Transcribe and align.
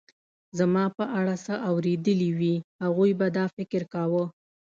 زما 0.59 0.85
په 0.97 1.05
اړه 1.19 1.35
څه 1.45 1.53
اورېدلي 1.69 2.29
وي، 2.39 2.55
هغوی 2.83 3.11
به 3.19 3.27
دا 3.37 3.45
فکر 3.55 3.81
کاوه. 3.93 4.23